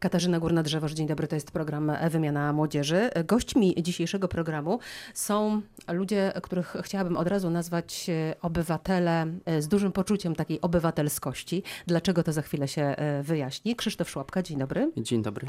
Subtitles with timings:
[0.00, 3.10] Katarzyna Górna-Drzewoż, dzień dobry, to jest program Wymiana Młodzieży.
[3.24, 4.78] Gośćmi dzisiejszego programu
[5.14, 11.62] są ludzie, których chciałabym od razu nazwać e, obywatele e, z dużym poczuciem takiej obywatelskości.
[11.86, 13.76] Dlaczego to za chwilę się e, wyjaśni.
[13.76, 14.92] Krzysztof Szłapka, dzień dobry.
[14.96, 15.46] Dzień dobry.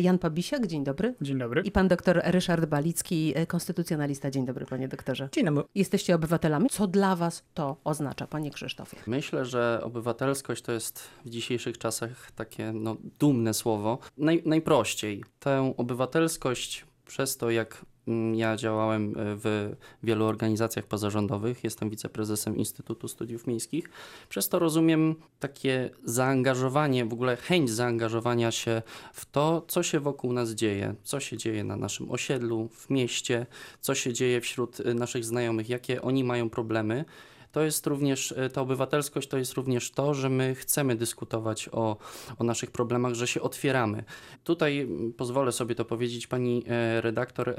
[0.00, 1.14] Jan Pabisiak, dzień dobry.
[1.20, 1.62] Dzień dobry.
[1.62, 4.30] I pan doktor Ryszard Balicki, konstytucjonalista.
[4.30, 5.28] Dzień dobry, panie doktorze.
[5.32, 5.64] Dzień dobry.
[5.74, 6.68] Jesteście obywatelami.
[6.70, 8.96] Co dla was to oznacza, panie Krzysztofie?
[9.06, 13.81] Myślę, że obywatelskość to jest w dzisiejszych czasach takie no, dumne słowo.
[14.18, 15.24] Naj, najprościej.
[15.40, 22.56] Tę obywatelskość przez to, jak mm, ja działałem e, w wielu organizacjach pozarządowych, jestem wiceprezesem
[22.56, 23.90] Instytutu Studiów Miejskich.
[24.28, 28.82] Przez to rozumiem takie zaangażowanie, w ogóle chęć zaangażowania się
[29.12, 33.46] w to, co się wokół nas dzieje, co się dzieje na naszym osiedlu, w mieście,
[33.80, 37.04] co się dzieje wśród e, naszych znajomych, jakie oni mają problemy
[37.52, 41.96] to jest również, e, ta obywatelskość to jest również to, że my chcemy dyskutować o,
[42.38, 44.04] o naszych problemach, że się otwieramy.
[44.44, 47.54] Tutaj pozwolę sobie to powiedzieć, pani e, redaktor e,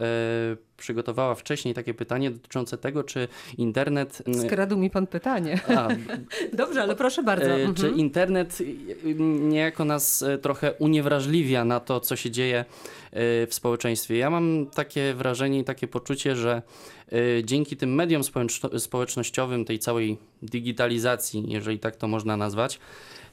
[0.77, 3.27] przygotowała wcześniej takie pytanie dotyczące tego, czy
[3.57, 4.23] internet...
[4.45, 5.59] Skradł mi pan pytanie.
[5.77, 5.87] A,
[6.53, 7.45] Dobrze, ale proszę bardzo.
[7.75, 7.95] Czy mhm.
[7.95, 8.57] internet
[9.39, 12.65] niejako nas trochę uniewrażliwia na to, co się dzieje
[13.47, 14.17] w społeczeństwie?
[14.17, 16.61] Ja mam takie wrażenie i takie poczucie, że
[17.43, 18.21] dzięki tym mediom
[18.77, 22.79] społecznościowym, tej całej digitalizacji, jeżeli tak to można nazwać,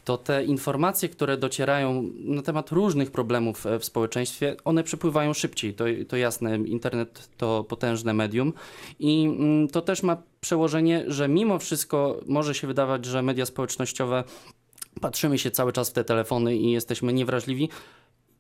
[0.05, 5.75] to te informacje, które docierają na temat różnych problemów e, w społeczeństwie, one przepływają szybciej.
[5.75, 8.53] To, to jasne, internet to potężne medium
[8.99, 14.25] i mm, to też ma przełożenie, że mimo wszystko może się wydawać, że media społecznościowe
[15.01, 17.69] patrzymy się cały czas w te telefony i jesteśmy niewrażliwi,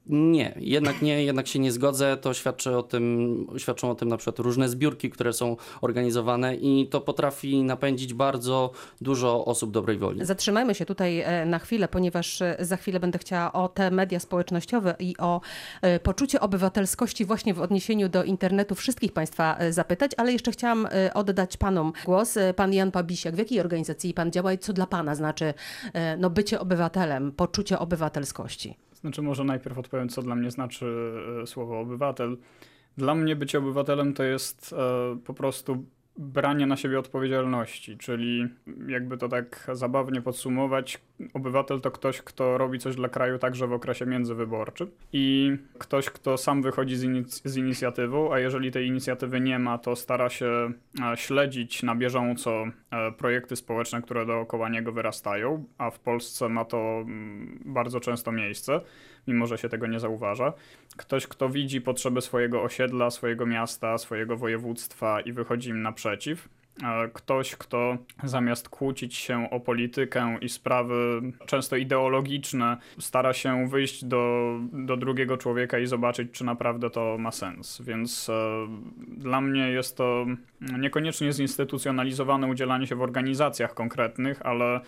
[0.06, 2.16] nie, jednak nie, jednak się nie zgodzę.
[2.16, 6.88] To świadczy o tym, świadczą o tym na przykład różne zbiórki, które są organizowane i
[6.90, 10.24] to potrafi napędzić bardzo dużo osób dobrej woli.
[10.24, 14.20] Zatrzymajmy się tutaj e, na chwilę, ponieważ e, za chwilę będę chciała o te media
[14.20, 15.40] społecznościowe i o
[15.82, 21.56] e, poczucie obywatelskości właśnie w odniesieniu do internetu wszystkich Państwa zapytać, ale jeszcze chciałam oddać
[21.56, 22.38] Panom głos.
[22.56, 25.54] Pan Jan Pabisiak, w jakiej organizacji Pan działa i co dla Pana znaczy
[26.18, 28.76] no, bycie obywatelem, poczucie obywatelskości?
[29.00, 31.12] Znaczy, może najpierw odpowiem, co dla mnie znaczy
[31.42, 32.36] e, słowo obywatel.
[32.96, 35.84] Dla mnie bycie obywatelem to jest e, po prostu
[36.20, 38.48] branie na siebie odpowiedzialności, czyli
[38.86, 41.00] jakby to tak zabawnie podsumować,
[41.34, 46.38] obywatel to ktoś, kto robi coś dla kraju także w okresie międzywyborczym i ktoś, kto
[46.38, 50.72] sam wychodzi z, inic z inicjatywą, a jeżeli tej inicjatywy nie ma, to stara się
[51.12, 56.64] e, śledzić na bieżąco e, projekty społeczne, które dookoła niego wyrastają, a w Polsce ma
[56.64, 58.80] to mm, bardzo często miejsce
[59.26, 60.52] mimo że się tego nie zauważa.
[60.96, 66.48] Ktoś, kto widzi potrzeby swojego osiedla, swojego miasta, swojego województwa i wychodzi im naprzeciw.
[67.12, 74.54] Ktoś, kto zamiast kłócić się o politykę i sprawy często ideologiczne, stara się wyjść do,
[74.72, 77.82] do drugiego człowieka i zobaczyć, czy naprawdę to ma sens.
[77.84, 78.66] Więc e,
[79.00, 80.26] dla mnie jest to
[80.60, 84.80] niekoniecznie zinstytucjonalizowane udzielanie się w organizacjach konkretnych, ale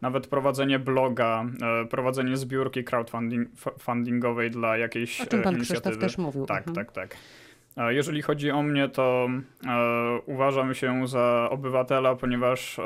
[0.00, 1.44] nawet prowadzenie bloga,
[1.82, 5.90] e, prowadzenie zbiórki crowdfundingowej dla jakiejś o czym pan inicjatywy.
[5.90, 6.46] Krzysztof też mówił.
[6.46, 6.74] Tak, mhm.
[6.74, 7.16] tak, tak.
[7.88, 9.28] Jeżeli chodzi o mnie, to
[9.66, 12.82] e, uważam się za obywatela, ponieważ e,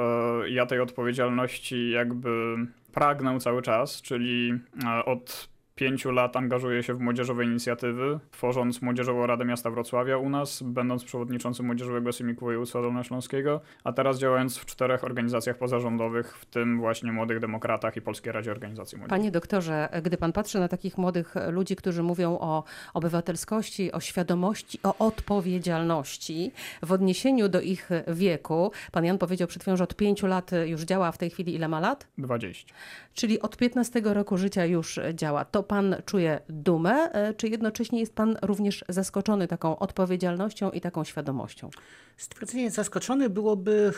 [0.49, 2.57] ja tej odpowiedzialności jakby
[2.93, 4.55] pragnę cały czas, czyli
[4.85, 10.31] e, od pięciu lat angażuję się w młodzieżowe inicjatywy, tworząc Młodzieżową Radę Miasta Wrocławia u
[10.31, 16.45] nas, będąc przewodniczącym Młodzieżowego Sejmiku Województwa Dolnośląskiego, a teraz działając w czterech organizacjach pozarządowych, w
[16.45, 19.11] tym właśnie Młodych Demokratach i Polskiej Radzie Organizacji Młodzieży.
[19.11, 22.65] Panie doktorze, gdy pan patrzy na takich młodych ludzi, którzy mówią o
[22.95, 26.53] obywatelskości, o świadomości, o odpowiedzialności
[26.83, 30.83] w odniesieniu do ich wieku, pan Jan powiedział przed chwilą, że od pięciu lat już
[30.83, 32.07] działa, a w tej chwili ile ma lat?
[32.19, 32.75] 20.
[33.15, 35.45] Czyli od 15 roku życia już działa.
[35.45, 41.05] To pan czuje dumę, e, czy jednocześnie jest pan również zaskoczony taką odpowiedzialnością i taką
[41.05, 41.71] świadomością?
[42.17, 43.93] Stwierdzenie zaskoczony byłoby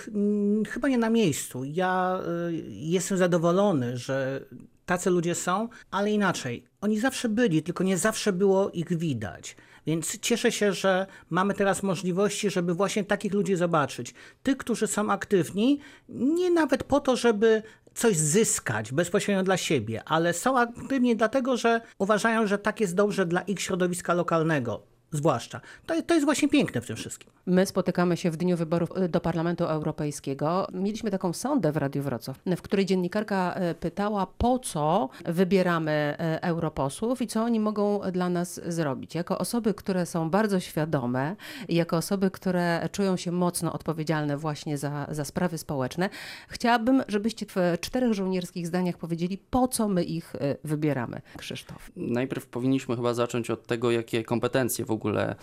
[0.69, 1.65] chyba nie na miejscu.
[1.65, 4.41] Ja e, jestem zadowolony, że
[4.87, 6.65] tacy ludzie są, ale inaczej.
[6.81, 9.57] Oni zawsze byli, tylko nie zawsze było ich widać.
[9.87, 14.15] Więc cieszę się, że mamy teraz możliwości, żeby właśnie takich ludzi zobaczyć.
[14.43, 17.63] Tych, którzy są aktywni, nie nawet po to, żeby
[17.97, 23.27] coś zyskać bezpośrednio dla siebie, ale są aktywni dlatego, że uważają, że tak jest dobrze
[23.27, 24.96] dla ich środowiska lokalnego.
[25.11, 25.61] Zwłaszcza.
[25.87, 27.31] To, to jest właśnie piękne w tym wszystkim.
[27.47, 30.67] My spotykamy się w dniu wyborów y, do Parlamentu Europejskiego.
[30.73, 36.41] Mieliśmy taką sondę w Radiu Wrocław, w której dziennikarka y, pytała, po co wybieramy y,
[36.41, 39.15] europosłów i co oni mogą dla nas zrobić.
[39.15, 41.37] Jako osoby, które są bardzo świadome
[41.69, 46.11] i jako osoby, które czują się mocno odpowiedzialne właśnie za, za sprawy społeczne,
[46.49, 50.33] chciałabym, żebyście w czterech żołnierskich zdaniach powiedzieli, po co my ich
[50.65, 51.21] wybieramy.
[51.37, 51.91] Krzysztof.
[51.97, 55.35] Najpierw powinniśmy chyba zacząć od tego, jakie kompetencje w ogóle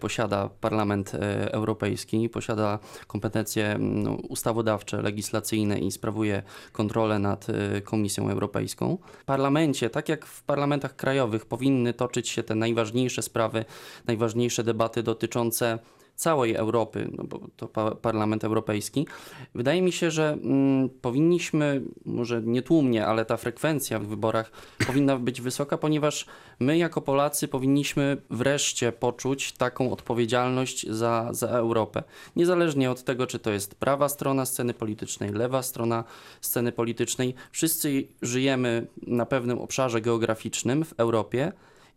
[0.00, 1.12] posiada Parlament
[1.50, 6.42] Europejski Europejski, posiada kompetencje no, ustawodawcze, legislacyjne i sprawuje
[6.72, 8.98] kontrolę nad y, Komisją Europejską.
[9.22, 13.64] W parlamencie, tak jak w parlamentach krajowych, powinny toczyć się te najważniejsze sprawy,
[14.06, 15.78] najważniejsze debaty dotyczące
[16.20, 19.06] całej Europy, no bo to pa Parlament Europejski.
[19.54, 24.50] Wydaje mi się, że mm, powinniśmy, może nie tłumnie, ale ta frekwencja w wyborach
[24.86, 26.26] powinna być wysoka, ponieważ
[26.60, 32.02] my jako Polacy powinniśmy wreszcie poczuć taką odpowiedzialność za, za Europę.
[32.36, 36.04] Niezależnie od tego, czy to jest prawa strona sceny politycznej, lewa strona
[36.40, 41.52] sceny politycznej, wszyscy żyjemy na pewnym obszarze geograficznym w Europie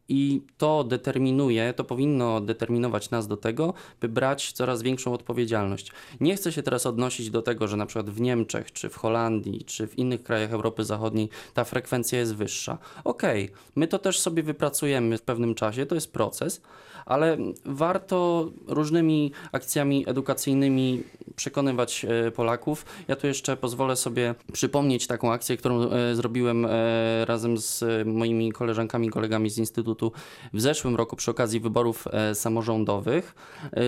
[0.09, 5.91] i to determinuje, to powinno determinować nas do tego, by brać coraz większą odpowiedzialność.
[6.19, 9.65] Nie chcę się teraz odnosić do tego, że na przykład w Niemczech, czy w Holandii,
[9.65, 12.77] czy w innych krajach Europy Zachodniej ta frekwencja jest wyższa.
[13.03, 16.61] Okej, okay, my to też sobie wypracujemy w pewnym czasie, to jest proces,
[17.05, 21.03] ale warto różnymi akcjami edukacyjnymi
[21.35, 22.85] przekonywać e, Polaków.
[23.07, 26.69] Ja tu jeszcze pozwolę sobie przypomnieć taką akcję, którą e, zrobiłem e,
[27.25, 30.11] razem z moimi koleżankami, kolegami z Instytutu
[30.53, 33.35] w zeszłym roku przy okazji wyborów samorządowych.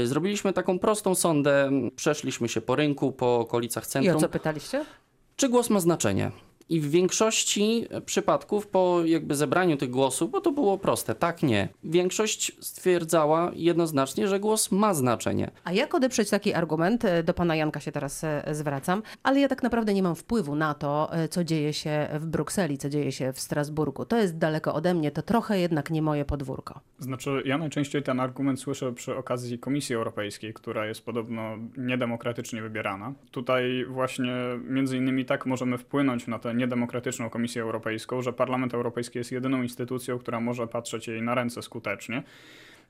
[0.03, 4.13] Zrobiliśmy taką prostą sondę, przeszliśmy się po rynku, po okolicach centrum.
[4.13, 4.85] I o co pytaliście?
[5.35, 6.31] Czy głos ma znaczenie?
[6.69, 11.69] I w większości przypadków po jakby zebraniu tych głosów, bo to było proste, tak, nie.
[11.83, 15.51] Większość stwierdzała jednoznacznie, że głos ma znaczenie.
[15.63, 17.03] A jak odeprzeć taki argument?
[17.23, 20.73] Do pana Janka się teraz e, zwracam, ale ja tak naprawdę nie mam wpływu na
[20.73, 24.05] to, e, co dzieje się w Brukseli, co dzieje się w Strasburgu.
[24.05, 26.79] To jest daleko ode mnie, to trochę jednak nie moje podwórko.
[26.99, 33.13] Znaczy, ja najczęściej ten argument słyszę przy okazji Komisji Europejskiej, która jest podobno niedemokratycznie wybierana.
[33.31, 34.33] Tutaj właśnie
[34.67, 39.61] między innymi tak możemy wpłynąć na ten niedemokratyczną Komisję Europejską, że Parlament Europejski jest jedyną
[39.61, 42.23] instytucją, która może patrzeć jej na ręce skutecznie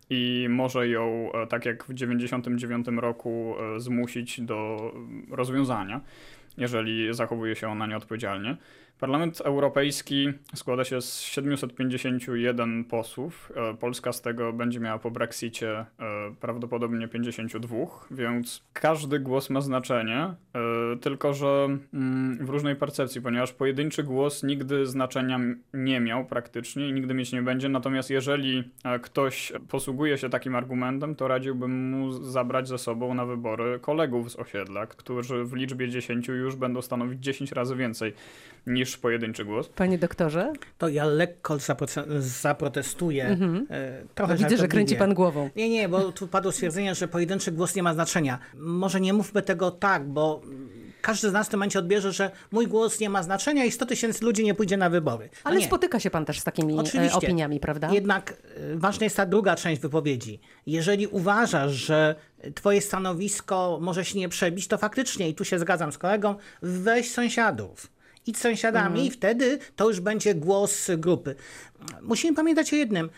[0.10, 4.92] i może ją, e, tak jak w 1999 roku, e, zmusić do
[5.32, 6.02] rozwiązania,
[6.58, 8.58] jeżeli zachowuje się ona nieodpowiedzialnie.
[9.00, 13.52] Parlament Europejski składa się z 751 posłów.
[13.56, 15.86] E, Polska z tego będzie miała po Brexicie e,
[16.40, 17.78] prawdopodobnie 52,
[18.12, 20.34] więc każdy głos ma znaczenie, e,
[21.02, 25.40] tylko że mm, w różnej percepcji, ponieważ pojedynczy głos nigdy znaczenia
[25.74, 27.70] nie miał praktycznie i nigdy mieć nie będzie.
[27.70, 28.64] Natomiast jeżeli
[29.02, 34.36] ktoś posługuje się takim argumentem, to radziłbym mu zabrać ze sobą na wybory kolegów z
[34.36, 38.14] osiedla, którzy w liczbie 10 już będą stanowić 10 razy więcej
[38.68, 39.70] niż pojedynczy głos.
[39.70, 40.54] Panie doktorze?
[40.78, 41.58] To ja lekko
[42.20, 43.26] zaprotestuję.
[43.26, 43.68] Mhm.
[43.70, 45.50] E, trochę no, Widzę, że kręci pan głową.
[45.56, 48.40] Nie, nie, bo tu padło stwierdzenie, że pojedynczy głos nie ma znaczenia.
[48.56, 50.42] Może nie mówmy tego tak, bo
[51.06, 53.86] każdy z nas w tym momencie odbierze, że mój głos nie ma znaczenia i 100
[53.86, 55.30] tysięcy ludzi nie pójdzie na wybory.
[55.34, 55.66] No Ale nie.
[55.66, 57.18] spotyka się pan też z takimi e, Oczywiście.
[57.18, 57.90] opiniami, prawda?
[57.92, 60.40] Jednak e, ważna jest ta druga część wypowiedzi.
[60.66, 62.16] Jeżeli uważasz, że
[62.56, 67.12] twoje stanowisko może się nie przebić, to faktycznie, i tu się zgadzam z kolegą, weź
[67.12, 67.95] sąsiadów
[68.26, 69.08] idź z sąsiadami mhm.
[69.08, 71.36] i wtedy to już będzie głos grupy.
[72.02, 73.10] Musimy pamiętać o jednym.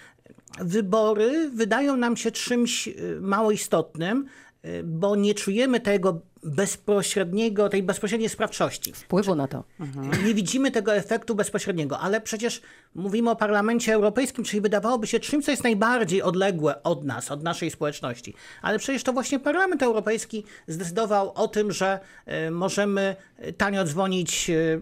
[0.60, 4.26] Wybory wydają nam się czymś y, mało istotnym,
[4.66, 8.94] y, bo nie czujemy tego bezpośredniego, tej bezpośredniej sprawczości.
[8.94, 9.64] Wpływu na to.
[9.80, 10.26] Mhm.
[10.28, 12.62] Nie widzimy tego efektu bezpośredniego, ale przecież
[12.96, 17.44] mówimy o Parlamencie Europejskim, czyli wydawałoby się czymś, co jest najbardziej odległe od nas, od
[17.44, 18.34] naszej społeczności.
[18.62, 22.00] Ale przecież to właśnie Parlament Europejski zdecydował o tym, że
[22.48, 23.16] y, możemy
[23.58, 24.82] tanio dzwonić y,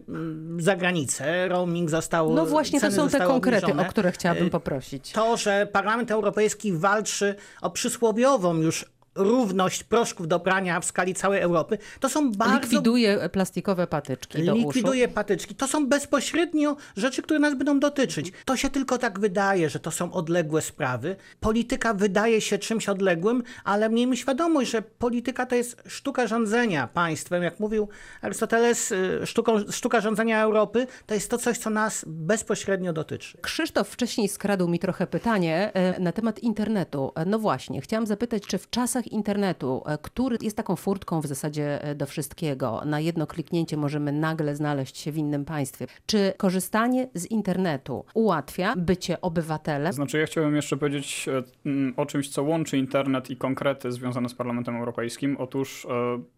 [0.58, 1.48] za granicę.
[1.48, 3.88] Roaming został No właśnie, to są te konkrety, obniżone.
[3.88, 5.12] o które chciałabym poprosić.
[5.12, 11.42] To, że Parlament Europejski walczy o przysłowiową już równość proszków do prania w skali całej
[11.42, 12.60] Europy, to są bardzo...
[12.60, 15.14] Likwiduje plastikowe patyczki do Likwiduje uszu.
[15.14, 15.56] patyczki.
[15.56, 18.32] To są bezpośrednio rzeczy, które nas będą dotyczyć.
[18.46, 21.16] To się tylko tak wydaje, że to są odległe sprawy.
[21.40, 27.44] Polityka wydaje się czymś odległym, ale miejmy świadomość, że polityka to jest sztuka rządzenia państwem.
[27.44, 27.88] Jak mówił
[28.22, 33.38] Arystoteles, y, sztuką, sztuka rządzenia Europy to jest to coś, co nas bezpośrednio dotyczy.
[33.42, 37.12] Krzysztof wcześniej skradł mi trochę pytanie e, na temat internetu.
[37.26, 41.84] No właśnie, chciałam zapytać, czy w czasach internetu, e, który jest taką furtką w zasadzie
[41.84, 47.10] e, do wszystkiego, na jedno kliknięcie możemy nagle znaleźć się w innym państwie, czy korzystanie
[47.14, 49.94] z internetu ułatwia bycie obywatelem?
[49.94, 54.30] Znaczy, ja chciałem jeszcze powiedzieć e, mm, o czymś, co łączy internet i konkrety związane
[54.30, 55.38] z Parlamentem Europejskim.
[55.38, 55.88] Otóż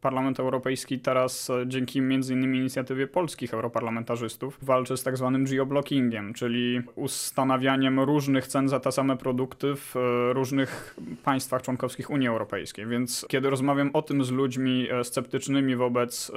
[0.02, 8.00] Parlament Europejski teraz dzięki innymi inicjatywie polskich europarlamentarzystów walczy z tak zwanym geoblockingiem, czyli ustanawianiem
[8.00, 9.96] różnych cen za te same produkty w
[10.34, 12.57] różnych państwach członkowskich Unii Europejskiej.
[12.88, 16.32] Więc kiedy rozmawiam o tym z ludźmi e, sceptycznymi wobec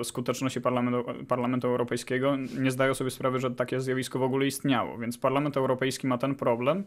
[0.00, 4.98] e, skuteczności Parlamentu, Parlamentu Europejskiego, nie zdają sobie sprawy, że takie zjawisko w ogóle istniało.
[4.98, 6.84] Więc Parlament Europejski ma ten problem,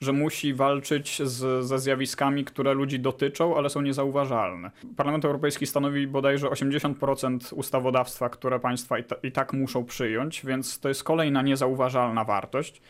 [0.00, 4.70] że musi walczyć z, ze zjawiskami, które ludzi dotyczą, ale są niezauważalne.
[4.96, 10.78] Parlament Europejski stanowi bodajże 80% ustawodawstwa, które państwa i, ta, i tak muszą przyjąć, więc
[10.78, 12.82] to jest kolejna niezauważalna wartość.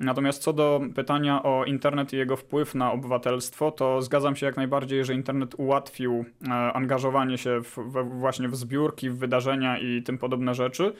[0.00, 4.56] Natomiast co do pytania o internet i jego wpływ na obywatelstwo, to zgadzam się jak
[4.56, 10.02] najbardziej, że internet ułatwił e, angażowanie się w, w, właśnie w zbiórki, w wydarzenia i
[10.02, 10.92] tym podobne rzeczy.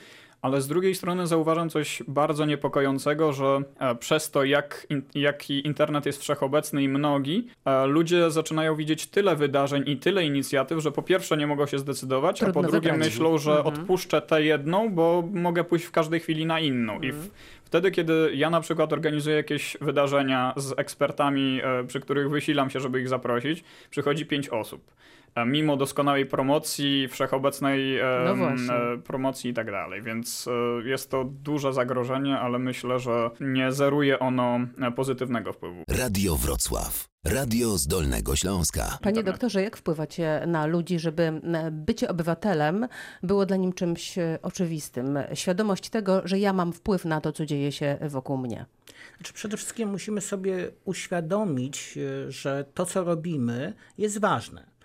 [0.42, 6.06] Ale z drugiej strony zauważam coś bardzo niepokojącego, że e, przez to, jak, jaki internet
[6.06, 11.02] jest wszechobecny i mnogi, e, ludzie zaczynają widzieć tyle wydarzeń i tyle inicjatyw, że po
[11.02, 13.08] pierwsze nie mogą się zdecydować, Trudno a po drugie wybrać.
[13.08, 13.74] myślą, że mhm.
[13.74, 16.92] odpuszczę tę jedną, bo mogę pójść w każdej chwili na inną.
[16.92, 17.14] Mhm.
[17.14, 17.30] I w,
[17.66, 22.80] Wtedy, kiedy ja na przykład organizuję jakieś wydarzenia z ekspertami, e, przy których wysilam się,
[22.80, 24.94] żeby ich zaprosić, przychodzi pięć osób.
[25.34, 30.02] E, mimo doskonałej promocji, wszechobecnej no e, promocji i tak dalej.
[30.02, 30.48] Więc
[30.84, 34.58] jest to duże zagrożenie, ale myślę, że nie zeruje ono
[34.96, 35.82] pozytywnego wpływu.
[35.88, 37.08] Radio Wrocław.
[37.28, 38.98] Radio z Dolnego Śląska.
[39.02, 41.40] Panie doktorze, jak wpływacie na ludzi, żeby
[41.72, 42.88] bycie obywatelem
[43.22, 45.18] było dla nim czymś e, oczywistym?
[45.34, 48.66] Świadomość tego, że ja mam wpływ na to, co dzieje się wokół mnie.
[49.16, 54.75] Znaczy przede wszystkim musimy sobie uświadomić, e, że to, co robimy, jest ważne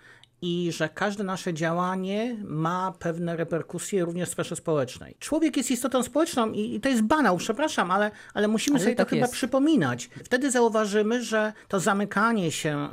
[0.42, 5.16] i że każde nasze działanie ma pewne reperkusje również w sferze społecznej.
[5.18, 8.96] Człowiek jest istotą społeczną i, i to jest banał, przepraszam, ale, ale musimy ale sobie
[8.96, 9.26] tak to jest.
[9.26, 10.10] chyba przypominać.
[10.24, 12.88] Wtedy zauważymy, że to zamykanie się e,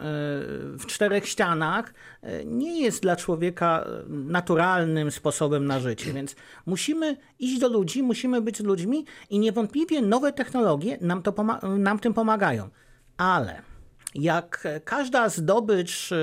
[0.77, 7.17] w czterech ścianach e, nie jest dla człowieka e, naturalnym sposobem na życie, więc musimy
[7.39, 11.33] iść do ludzi, musimy być ludźmi i niewątpliwie nowe technologie nam, to
[11.77, 12.69] nam tym pomagają.
[13.17, 13.68] Ale
[14.15, 16.15] jak każda zdobycz e,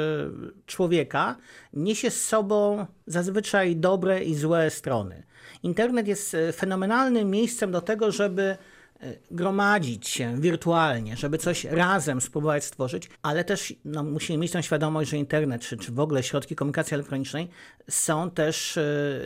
[0.67, 1.37] człowieka
[1.73, 5.23] niesie z sobą zazwyczaj dobre i złe strony.
[5.63, 8.57] Internet jest e, fenomenalnym miejscem do tego, żeby e,
[9.31, 15.11] gromadzić się wirtualnie, żeby coś razem spróbować stworzyć, ale też no, musimy mieć tą świadomość,
[15.11, 17.49] że internet czy, czy w ogóle środki komunikacji elektronicznej
[17.91, 18.79] są też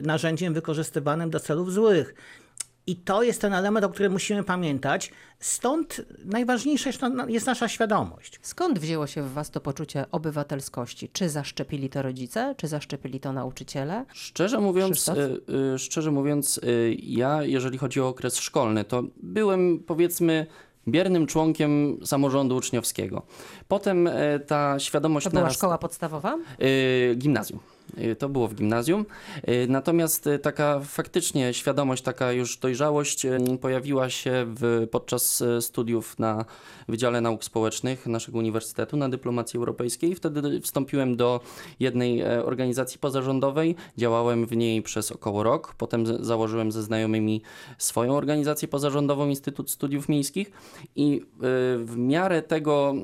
[0.02, 2.14] narzędziem wykorzystywanym do celów złych.
[2.90, 5.10] I to jest ten element, o którym musimy pamiętać.
[5.38, 6.90] Stąd najważniejsza
[7.28, 8.38] jest nasza świadomość.
[8.42, 11.08] Skąd wzięło się w Was to poczucie obywatelskości?
[11.12, 14.04] Czy zaszczepili to rodzice, czy zaszczepili to nauczyciele?
[14.14, 15.40] Szczerze mówiąc, y,
[15.74, 20.46] y, szczerze mówiąc, y, ja, jeżeli chodzi o okres szkolny, to byłem powiedzmy
[20.88, 23.22] biernym członkiem samorządu uczniowskiego.
[23.68, 24.08] Potem
[24.46, 25.24] ta świadomość.
[25.24, 26.38] To była szkoła podstawowa?
[27.16, 27.60] gimnazjum.
[27.98, 29.06] Y, to było w gimnazjum.
[29.48, 33.26] Y, natomiast y, taka faktycznie świadomość, taka już dojrzałość
[33.60, 36.44] pojawiła się w, podczas studiów na
[36.88, 40.14] Wydziale Nauk Społecznych naszego uniwersytetu na dyplomacji europejskiej.
[40.14, 41.40] Wtedy wstąpiłem do
[41.80, 43.76] jednej e, organizacji pozarządowej.
[43.98, 45.74] Działałem w niej przez około rok.
[45.78, 47.42] Potem założyłem ze znajomymi
[47.78, 50.50] swoją organizację pozarządową, Instytut Studiów Miejskich
[50.96, 51.22] i
[51.76, 52.94] w miarę tego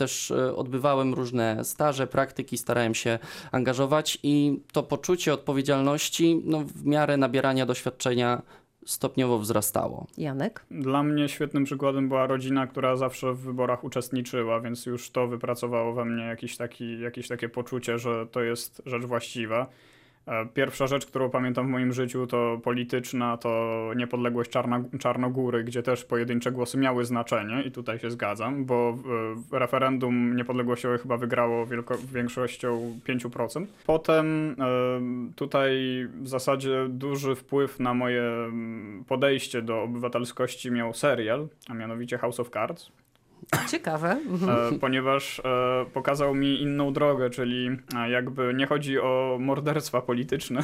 [0.00, 3.18] też e, odbywałem różne staże, praktyki, starałem się
[3.52, 8.42] angażować i to poczucie odpowiedzialności no, w miarę nabierania doświadczenia
[8.86, 10.06] stopniowo wzrastało.
[10.18, 10.64] Janek?
[10.70, 15.92] Dla mnie świetnym przykładem była rodzina, która zawsze w wyborach uczestniczyła, więc już to wypracowało
[15.92, 19.66] we mnie jakiś taki, jakieś takie poczucie, że to jest rzecz właściwa.
[20.26, 25.82] E, pierwsza rzecz, którą pamiętam w moim życiu, to polityczna, to niepodległość Czarna, Czarnogóry, gdzie
[25.82, 28.98] też pojedyncze głosy miały znaczenie i tutaj się zgadzam, bo
[29.52, 33.66] referendum niepodległościowe chyba wygrało wielko, większością 5%.
[33.86, 35.78] Potem e, tutaj
[36.22, 38.22] w zasadzie duży wpływ na moje
[39.08, 42.92] podejście do obywatelskości miał serial, a mianowicie House of Cards.
[43.70, 44.20] Ciekawe.
[44.72, 45.42] E, ponieważ e,
[45.92, 50.60] pokazał mi inną drogę, czyli e, jakby nie chodzi o morderstwa polityczne.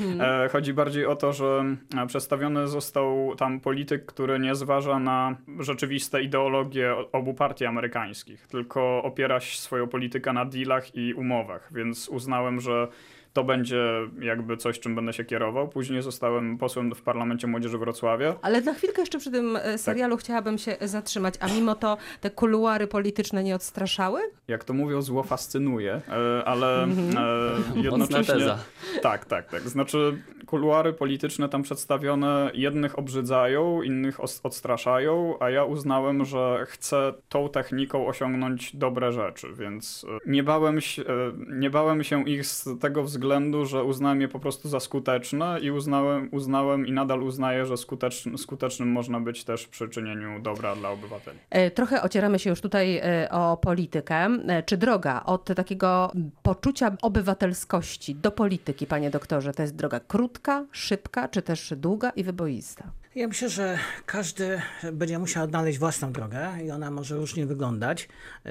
[0.00, 0.48] Mhm.
[0.48, 1.64] chodzi bardziej o to, że
[2.06, 9.40] przedstawiony został tam polityk, który nie zważa na rzeczywiste ideologie obu partii amerykańskich, tylko opiera
[9.40, 12.88] swoją politykę na dealach i umowach, więc uznałem, że
[13.32, 13.84] to będzie
[14.20, 15.68] jakby coś, czym będę się kierował.
[15.68, 18.34] Później zostałem posłem w Parlamencie Młodzieży Wrocławia.
[18.42, 22.30] Ale na chwilkę jeszcze przy tym e, serialu chciałabym się zatrzymać, a mimo to te
[22.30, 24.20] kuluary polityczne nie odstraszały?
[24.48, 28.34] Jak to mówią, zło fascynuje, e, ale e, Mocna jednocześnie...
[28.34, 28.58] teza.
[29.02, 29.62] Tak, tak, tak.
[29.62, 37.48] Znaczy kuluary polityczne tam przedstawione jednych obrzydzają, innych odstraszają, a ja uznałem, że chcę tą
[37.48, 41.06] techniką osiągnąć dobre rzeczy, więc e, nie bałem, się, e,
[41.48, 43.19] nie bałem się ich z tego względu,
[43.64, 48.38] że uznałem je po prostu za skuteczne i uznałem, uznałem i nadal uznaję, że skuteczny,
[48.38, 51.38] skutecznym można być też przy czynieniu dobra dla obywateli.
[51.50, 54.16] E, Trochę ocieramy się już tutaj e, o politykę.
[54.48, 56.12] E, Czy droga od takiego
[56.42, 62.24] poczucia obywatelskości do polityki, panie doktorze, to jest droga krótka, szybka, czy też długa i
[62.24, 62.84] wyboista?
[63.14, 64.62] Ja myślę, że każdy
[64.92, 68.08] będzie musiał odnaleźć własną drogę i ona może różnie wyglądać.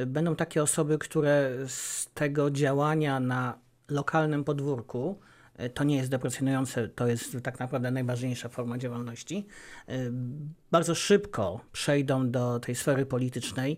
[0.08, 3.58] Będą takie osoby, które z tego działania na
[3.90, 5.20] lokalnym podwórku,
[5.56, 9.46] e, to nie jest deprecjonujące, to jest tak naprawdę najważniejsza forma działalności,
[9.88, 10.12] e,
[10.72, 13.78] bardzo szybko przejdą do tej sfery politycznej,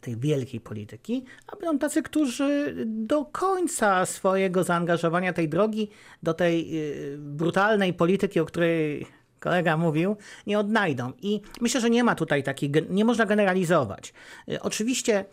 [0.00, 5.90] tej wielkiej polityki, a będą tacy, którzy do końca swojego zaangażowania tej drogi
[6.22, 6.72] do tej
[7.18, 9.06] brutalnej polityki, o której
[9.40, 11.12] kolega mówił, nie odnajdą.
[11.22, 14.12] I myślę, że nie ma tutaj takiej, nie można generalizować.
[14.60, 15.24] Oczywiście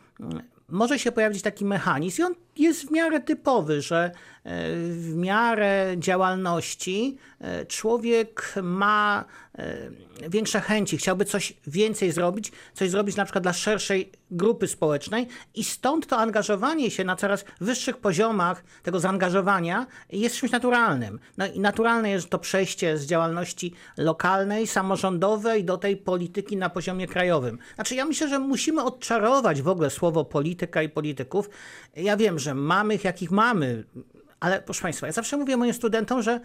[0.67, 4.50] może się pojawić taki mechanizm i on jest w miarę typowy, że y,
[4.93, 7.17] w miarę działalności
[7.62, 9.25] y, człowiek ma
[9.60, 15.27] y, większe chęci, chciałby coś więcej zrobić, coś zrobić na przykład dla szerszej grupy społecznej
[15.55, 21.19] i stąd to angażowanie się na coraz wyższych poziomach tego zaangażowania jest czymś naturalnym.
[21.38, 27.07] No i naturalne jest to przejście z działalności lokalnej, samorządowej do tej polityki na poziomie
[27.07, 27.57] krajowym.
[27.75, 31.50] Znaczy ja myślę, że musimy odczarować w ogóle słowo polityka i polityków.
[31.95, 33.83] Ja wiem, że mamy ich jakich mamy,
[34.39, 36.39] ale proszę Państwa, ja zawsze mówię moim studentom, że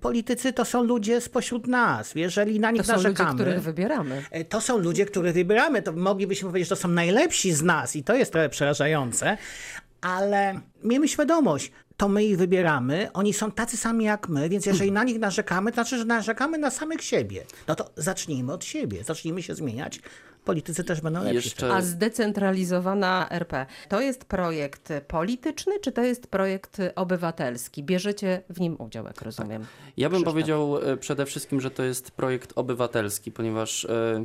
[0.00, 2.14] politycy to są ludzie spośród nas.
[2.14, 4.22] Jeżeli na nich To są ludzie, narzekamy, których wybieramy.
[4.30, 5.82] E, to są ludzie, których wybieramy.
[5.82, 9.38] To moglibyśmy powiedzieć, że to są najlepsi z nas i to jest trochę przerażające,
[10.00, 14.92] ale miejmy świadomość, to my ich wybieramy, oni są tacy sami jak my, więc jeżeli
[14.92, 17.44] na nich narzekamy, to znaczy, że narzekamy na samych siebie.
[17.68, 20.00] No to zacznijmy od siebie, zacznijmy się zmieniać.
[20.44, 21.34] Politycy też będą lepsi.
[21.34, 27.82] Jeszcze A zdecentralizowana RP to jest projekt polityczny, czy to jest projekt obywatelski?
[27.82, 29.66] Bierzecie w nim udział, jak rozumiem.
[29.96, 30.32] Ja bym Krzysztof.
[30.32, 34.24] powiedział e, przede wszystkim, że to jest projekt obywatelski, ponieważ e,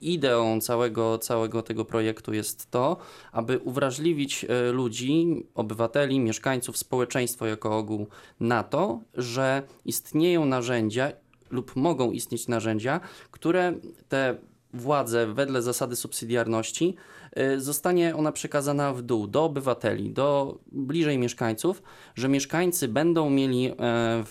[0.00, 2.96] ideą całego, całego tego projektu jest to,
[3.32, 8.06] aby uwrażliwić e, ludzi, obywateli, mieszkańców, społeczeństwo jako ogół
[8.40, 11.12] na to, że istnieją narzędzia
[11.50, 13.74] lub mogą istnieć narzędzia, które
[14.08, 14.36] te
[14.74, 16.96] władze wedle zasady subsydiarności
[17.56, 21.82] zostanie ona przekazana w dół do obywateli, do bliżej mieszkańców,
[22.14, 23.74] że mieszkańcy będą mieli e,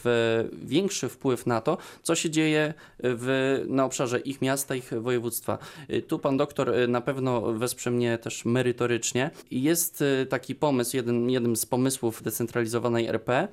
[0.04, 5.58] w, większy wpływ na to, co się dzieje w, na obszarze ich miasta, ich województwa.
[5.90, 9.32] Y, Tu pan doktor y, na pewno wesprze mnie też merytorycznie.
[9.52, 13.48] Jest y, taki pomysł, jeden, jeden z pomysłów decentralizowanej RP.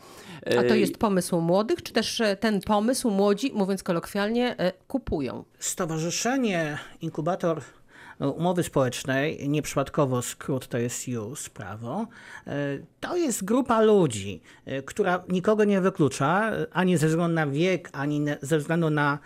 [0.47, 4.73] A to y, jest pomysł młodych, czy też e, ten pomysł młodzi, mówiąc kolokwialnie, e,
[4.89, 5.45] kupują?
[5.59, 7.63] Stowarzyszenie Inkubator
[8.21, 12.07] Umowy Społecznej, nieprzypadkowo skrót to jest JUS, prawo,
[12.47, 12.53] e,
[13.01, 17.89] to jest grupa ludzi, e, która nikogo nie wyklucza, e, ani ze względu na wiek,
[17.93, 19.19] ani ze względu na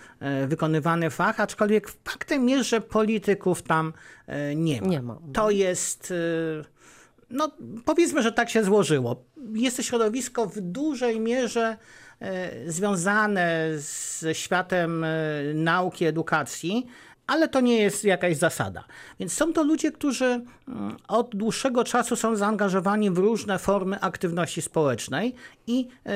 [0.47, 3.93] wykonywany fach, aczkolwiek faktem jest, że polityków tam
[4.57, 4.87] nie ma.
[4.87, 5.19] Nie ma.
[5.33, 6.13] To jest...
[7.31, 7.51] no,
[7.85, 9.25] powiedzmy, że tak się złożyło.
[9.53, 11.77] Jest to środowisko w dużej mierze
[12.67, 13.71] związane
[14.19, 15.07] ze światem
[15.55, 16.87] nauki, edukacji,
[17.27, 18.85] ale to nie jest jakaś zasada.
[19.21, 24.63] Więc są to ludzie, którzy mm, od dłuższego czasu są zaangażowani w różne formy aktywności
[24.63, 25.35] społecznej
[25.67, 26.11] i e,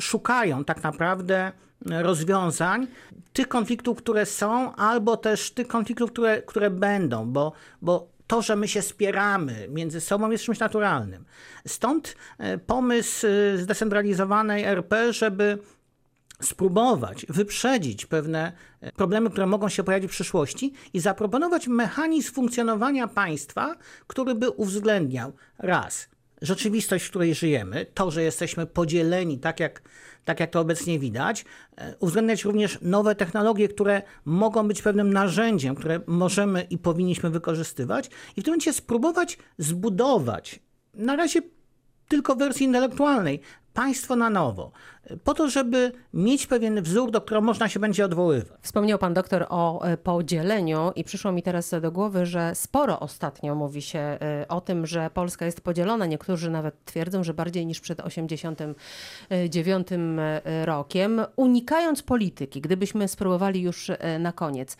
[0.00, 1.52] szukają tak naprawdę
[1.86, 2.86] rozwiązań
[3.32, 8.56] tych konfliktów, które są, albo też tych konfliktów, które, które będą, bo, bo to, że
[8.56, 11.24] my się spieramy między sobą jest czymś naturalnym.
[11.66, 15.58] Stąd e, pomysł zdecentralizowanej RP, żeby
[16.42, 23.08] spróbować wyprzedzić pewne e, problemy, które mogą się pojawić w przyszłości i zaproponować mechanizm funkcjonowania
[23.08, 23.74] państwa,
[24.06, 26.08] który by uwzględniał raz
[26.42, 29.82] rzeczywistość, w której żyjemy, to, że jesteśmy podzieleni tak jak,
[30.24, 31.44] tak jak to obecnie widać,
[31.76, 38.10] e, uwzględniać również nowe technologie, które mogą być pewnym narzędziem, które możemy i powinniśmy wykorzystywać
[38.36, 40.60] i w tym momencie spróbować zbudować
[40.94, 41.40] na razie
[42.08, 43.40] tylko w wersji intelektualnej
[43.74, 44.72] państwo na nowo,
[45.24, 48.58] po to, żeby mieć pewien wzór, do którego można się będzie odwoływać.
[48.62, 53.54] Wspomniał pan doktor o e, podzieleniu i przyszło mi teraz do głowy, że sporo ostatnio
[53.54, 56.06] mówi się e, o tym, że Polska jest podzielona.
[56.06, 61.20] Niektórzy nawet twierdzą, że bardziej niż przed 89 e, rokiem.
[61.36, 64.76] Unikając polityki, gdybyśmy spróbowali już na koniec,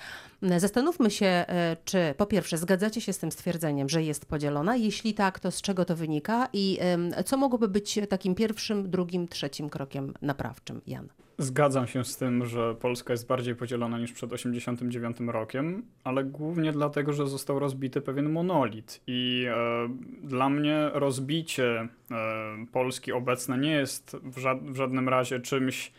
[0.58, 1.44] zastanówmy się,
[1.84, 4.76] czy po pierwsze zgadzacie się z tym stwierdzeniem, że jest podzielona?
[4.76, 6.78] Jeśli tak, to z czego to wynika i
[7.24, 11.08] co mogłoby być takim pierwszym, drugim, trzecim krokiem naprawczym, Jan?
[11.40, 16.72] Zgadzam się z tym, że Polska jest bardziej podzielona niż przed 1989 rokiem, ale głównie
[16.72, 19.00] dlatego, że został rozbity pewien monolit.
[19.06, 19.88] I e,
[20.22, 25.92] dla mnie rozbicie e, Polski obecne nie jest w, ża w żadnym razie czymś,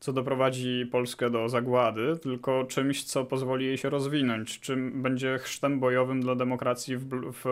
[0.00, 5.80] co doprowadzi Polskę do zagłady, tylko czymś, co pozwoli jej się rozwinąć, czym będzie chrztem
[5.80, 7.44] bojowym dla demokracji w, w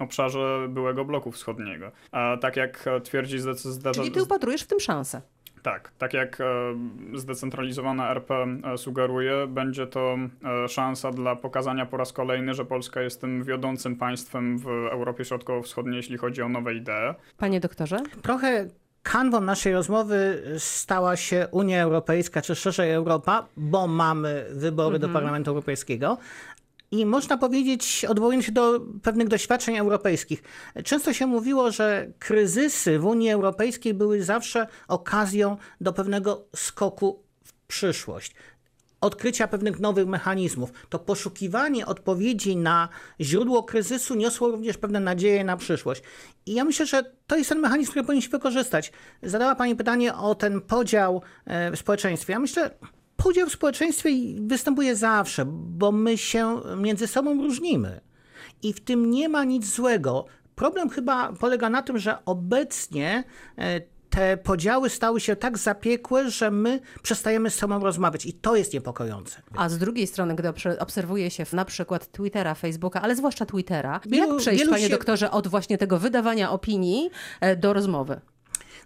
[0.00, 1.92] obszarze byłego bloku wschodniego.
[2.12, 3.94] A tak jak twierdzi zdecydowanie.
[3.94, 5.22] Czyli ty upatrujesz w tym szansę.
[5.64, 6.44] Tak, tak jak e,
[7.14, 10.16] zdecentralizowana RP e, sugeruje, będzie to
[10.64, 15.24] e, szansa dla pokazania po raz kolejny, że Polska jest tym wiodącym państwem w Europie
[15.24, 17.14] Środkowo-Wschodniej, jeśli chodzi o nowe idee.
[17.38, 17.96] Panie doktorze?
[18.22, 18.68] Trochę
[19.04, 25.12] kanwą naszej rozmowy stała się Unia Europejska, czy szerzej Europa, bo mamy wybory do mhm.
[25.12, 26.18] Parlamentu Europejskiego,
[26.90, 30.42] i można powiedzieć, odwołując się do pewnych doświadczeń europejskich,
[30.84, 37.52] często się mówiło, że kryzysy w Unii Europejskiej były zawsze okazją do pewnego skoku w
[37.52, 38.34] przyszłość
[39.04, 40.72] odkrycia pewnych nowych mechanizmów.
[40.88, 42.88] To poszukiwanie odpowiedzi na
[43.20, 46.02] źródło kryzysu niosło również pewne nadzieje na przyszłość.
[46.46, 48.92] I ja myślę, że to jest ten mechanizm, który powinniśmy wykorzystać.
[49.22, 52.32] Zadała Pani pytanie o ten podział e, w społeczeństwie.
[52.32, 52.70] Ja myślę,
[53.16, 58.00] podział w społeczeństwie występuje zawsze, bo my się między sobą różnimy.
[58.62, 60.24] I w tym nie ma nic złego.
[60.54, 63.24] Problem chyba polega na tym, że obecnie
[63.58, 63.80] e,
[64.14, 68.72] te podziały stały się tak zapiekłe, że my przestajemy z sobą rozmawiać i to jest
[68.72, 69.42] niepokojące.
[69.56, 74.28] A z drugiej strony, gdy obserwuje się na przykład Twittera, Facebooka, ale zwłaszcza Twittera, wielu,
[74.28, 74.88] jak przejść, panie się...
[74.88, 78.20] doktorze, od właśnie tego wydawania opinii e, do rozmowy?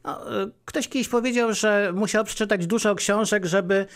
[0.05, 3.87] No, e, ktoś kiedyś powiedział, że musiał przeczytać dużo książek, żeby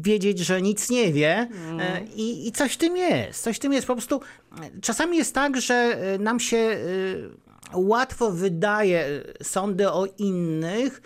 [0.00, 1.48] wiedzieć, że nic nie wie.
[1.70, 1.80] Mm.
[2.14, 3.42] I, I coś w tym jest.
[3.42, 3.86] Coś w tym jest.
[3.86, 4.20] Po prostu
[4.82, 6.78] czasami jest tak, że nam się
[7.72, 11.02] łatwo wydaje sądy o innych,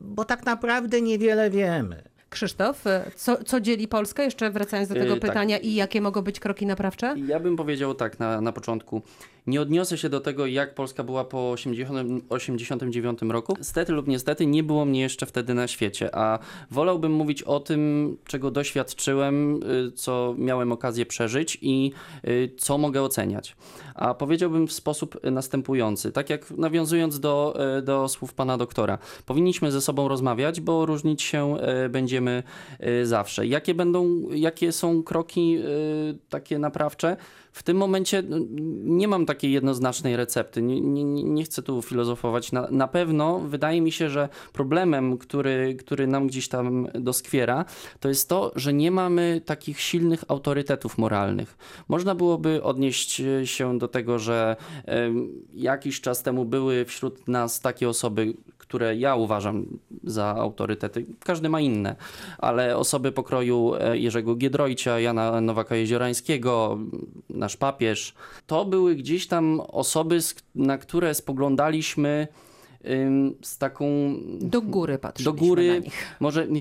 [0.00, 2.02] bo tak naprawdę niewiele wiemy.
[2.30, 2.84] Krzysztof,
[3.16, 4.24] co, co dzieli Polskę?
[4.24, 5.64] Jeszcze wracając do tego yy, pytania tak.
[5.64, 7.14] i jakie mogą być kroki naprawcze?
[7.26, 9.02] Ja bym powiedział tak na, na początku.
[9.46, 13.56] Nie odniosę się do tego, jak Polska była po 1989 roku.
[13.60, 16.38] Stety lub niestety nie było mnie jeszcze wtedy na świecie, a
[16.70, 21.92] wolałbym mówić o tym, czego doświadczyłem, y, co miałem okazję przeżyć i
[22.28, 23.56] y, co mogę oceniać.
[23.94, 28.98] A powiedziałbym w sposób następujący, tak jak nawiązując do, y, do słów pana doktora.
[29.26, 31.56] Powinniśmy ze sobą rozmawiać, bo różnić się
[31.90, 32.42] będziemy
[33.02, 33.46] zawsze.
[33.46, 35.58] Jakie będą, jakie są kroki
[36.28, 37.16] takie naprawcze?
[37.52, 38.36] W tym momencie no,
[38.84, 40.62] nie mam takiej jednoznacznej recepty.
[40.62, 42.52] Nie, nie, nie chcę tu filozofować.
[42.52, 47.64] Na, na pewno wydaje mi się, że problemem, który, który nam gdzieś tam doskwiera,
[48.00, 51.56] to jest to, że nie mamy takich silnych autorytetów moralnych.
[51.88, 54.56] Można byłoby odnieść się do tego, że
[55.54, 58.34] jakiś czas temu były wśród nas takie osoby,
[58.72, 59.66] które ja uważam
[60.04, 61.06] za autorytety.
[61.20, 61.96] Każdy ma inne,
[62.38, 66.78] ale osoby pokroju e, Jerzego Giedroycia, Jana Nowaka-Jeziorańskiego,
[67.30, 68.14] nasz papież,
[68.46, 70.18] to były gdzieś tam osoby,
[70.54, 72.28] na które spoglądaliśmy
[73.42, 73.86] z taką.
[74.40, 75.82] Do góry patrzyliśmy Do góry.
[76.20, 76.60] Może nie,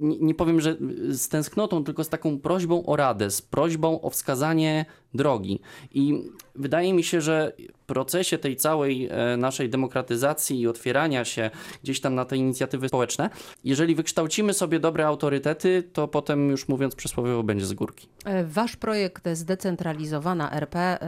[0.00, 0.76] nie, nie, powiem, że
[1.08, 5.60] z tęsknotą, tylko z taką prośbą o radę, z prośbą o wskazanie drogi.
[5.90, 11.50] I wydaje mi się, że w procesie tej całej e, naszej demokratyzacji i otwierania się
[11.82, 13.30] gdzieś tam na te inicjatywy społeczne,
[13.64, 18.08] jeżeli wykształcimy sobie dobre autorytety, to potem już mówiąc przysłowiowo będzie z górki.
[18.24, 20.98] E, wasz projekt Zdecentralizowana RP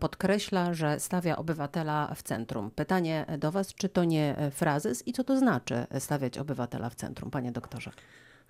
[0.00, 2.70] podkreśla, że stawia obywatela w centrum.
[2.70, 7.30] Pytanie do was, czy to nie frazes i co to znaczy stawiać obywatela w centrum,
[7.30, 7.90] panie doktorze?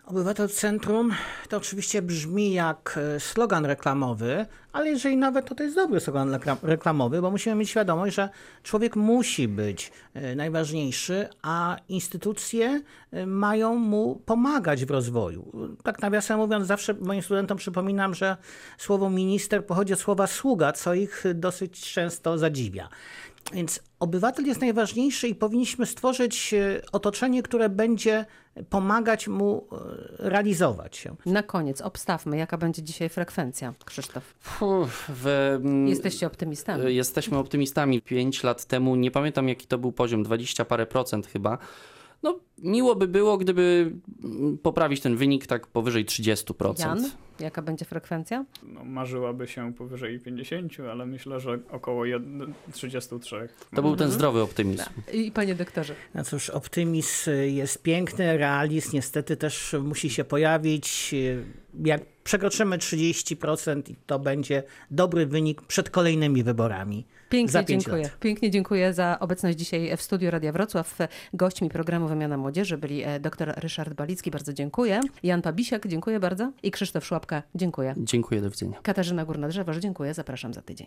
[0.07, 1.13] Obywatel Centrum
[1.49, 6.39] to oczywiście brzmi jak e, slogan reklamowy, ale jeżeli nawet to, to jest dobry slogan
[6.63, 8.29] reklamowy, bo musimy mieć świadomość, że
[8.63, 12.81] człowiek musi być e, najważniejszy, a instytucje
[13.13, 15.53] e, mają mu pomagać w rozwoju.
[15.83, 18.37] Tak nawiasem mówiąc, zawsze moim studentom przypominam, że
[18.79, 22.89] słowo minister pochodzi od słowa sługa, co ich dosyć często zadziwia.
[23.53, 28.27] Więc obywatel jest najważniejszy i powinniśmy stworzyć e, otoczenie, które będzie
[28.71, 29.77] pomagać mu e,
[30.19, 31.17] realizować się.
[31.27, 34.35] Na koniec obstawmy, jaka będzie dzisiaj frekwencja, Krzysztof.
[35.09, 35.27] W,
[35.61, 36.87] mm, Jesteście optymistami.
[36.87, 38.03] y, Jesteśmy optymistami.
[38.03, 41.59] Pięć lat temu, nie pamiętam jaki to był poziom, 20 parę procent chyba.
[42.23, 43.93] No, miło by było, gdyby
[44.25, 46.81] mm, poprawić ten wynik tak powyżej 30%.
[46.81, 48.45] Jan, jaka będzie frekwencja?
[48.63, 52.23] No, marzyłaby się powyżej 50, ale myślę, że około jed...
[52.73, 53.49] 33.
[53.75, 53.99] To był Mhm.
[53.99, 54.85] ten zdrowy optymizm.
[55.13, 55.95] I panie doktorze.
[56.15, 61.15] No cóż, optymizm jest piękny, realizm niestety też musi się pojawić.
[61.85, 67.07] Jak przekroczymy 30%, i to będzie dobry wynik przed kolejnymi wyborami.
[67.35, 68.03] Pięknie dziękuję.
[68.03, 68.19] lat.
[68.19, 70.99] Pięknie dziękuję za obecność dzisiaj w studiu Radia Wrocław.
[71.35, 75.01] Gośćmi programu Wymiana Młodzieży byli e, dr Ryszard Balicki, bardzo dziękuję.
[75.23, 76.53] Jan Pabisiak, dziękuję bardzo.
[76.63, 77.95] I Krzysztof Szłapka, dziękuję.
[77.97, 78.79] Dziękuję, do widzenia.
[78.83, 80.15] Katarzyna Górna-Drzewoż, dziękuję.
[80.15, 80.87] Zapraszam za tydzień.